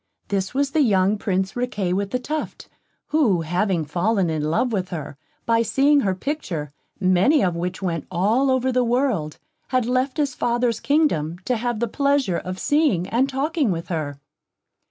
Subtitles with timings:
[0.29, 2.67] This was the young Prince Riquet with the Tuft,
[3.09, 8.07] who having fallen in love with her, by seeing her picture, many of which went
[8.09, 13.07] all the world over, had left his father's kingdom, to have the pleasure of seeing
[13.09, 14.19] and talking with her.